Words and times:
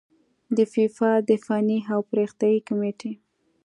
د 0.57 0.57
فیفا 0.73 1.11
د 1.29 1.31
فني 1.45 1.79
او 1.93 1.99
پراختیايي 2.09 2.59
کميټې 2.67 3.13